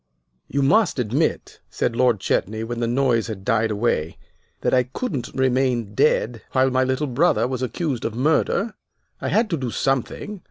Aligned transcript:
"You 0.47 0.63
must 0.63 0.97
admit," 0.97 1.59
said 1.69 1.95
Lord 1.95 2.19
Chetney, 2.19 2.63
when 2.63 2.79
the 2.79 2.87
noise 2.87 3.27
had 3.27 3.45
died 3.45 3.69
away, 3.69 4.17
"that 4.61 4.73
I 4.73 4.81
couldn't 4.85 5.29
remain 5.35 5.93
dead 5.93 6.41
while 6.53 6.71
my 6.71 6.83
little 6.83 7.05
brother 7.05 7.47
was 7.47 7.61
accused 7.61 8.03
of 8.03 8.15
murder. 8.15 8.73
I 9.19 9.27
had 9.27 9.47
to 9.51 9.57
do 9.57 9.69
something. 9.69 10.39